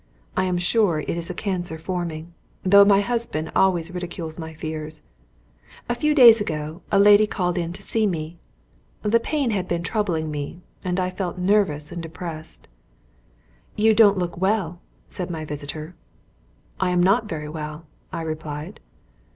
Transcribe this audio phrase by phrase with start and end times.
[0.35, 5.03] I am sure it is a cancer forming, though my husband always ridicules my fears.
[5.87, 8.39] A few days ago a lady called in to see me.
[9.03, 12.67] The pain had been troubling me, and I felt nervous and depressed.
[13.75, 15.93] "You don't look well," said my visitor.
[16.79, 18.79] "I am not very well," I replied.